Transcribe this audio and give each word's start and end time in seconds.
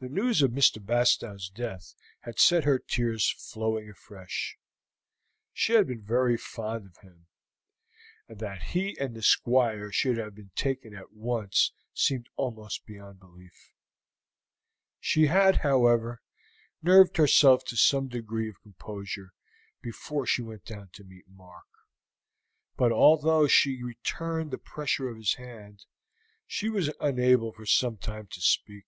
The 0.00 0.08
news 0.08 0.42
of 0.42 0.50
Mr. 0.50 0.84
Bastow's 0.84 1.48
death 1.48 1.94
had 2.22 2.36
set 2.40 2.64
her 2.64 2.80
tears 2.80 3.30
flowing 3.52 3.88
afresh; 3.88 4.58
she 5.52 5.74
had 5.74 5.86
been 5.86 6.02
very 6.02 6.36
fond 6.36 6.86
of 6.86 6.96
him, 7.04 7.28
and 8.26 8.40
that 8.40 8.62
he 8.64 8.98
and 8.98 9.14
the 9.14 9.22
Squire 9.22 9.92
should 9.92 10.16
have 10.18 10.34
been 10.34 10.50
taken 10.56 10.92
at 10.92 11.12
once 11.12 11.70
seemed 11.94 12.28
almost 12.34 12.84
beyond 12.84 13.20
belief. 13.20 13.74
She 14.98 15.28
had, 15.28 15.58
however, 15.58 16.20
nerved 16.82 17.16
herself 17.16 17.64
to 17.66 17.76
some 17.76 18.08
degree 18.08 18.48
of 18.50 18.60
composure 18.60 19.32
before 19.82 20.26
she 20.26 20.42
went 20.42 20.64
down 20.64 20.88
to 20.94 21.04
meet 21.04 21.28
Mark; 21.28 21.68
but 22.76 22.90
although 22.90 23.46
she 23.46 23.80
returned 23.84 24.50
the 24.50 24.58
pressure 24.58 25.08
of 25.08 25.16
his 25.18 25.34
hand, 25.34 25.84
she 26.44 26.68
was 26.68 26.92
unable 26.98 27.52
for 27.52 27.66
some 27.66 27.98
time 27.98 28.26
to 28.32 28.40
speak. 28.40 28.84